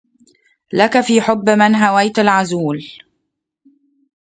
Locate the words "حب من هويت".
1.21-2.19